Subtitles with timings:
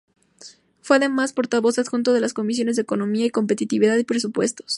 [0.81, 4.65] Fue, además, portavoz adjunto en las comisiones de Economía y Competitividad y Presupuestos.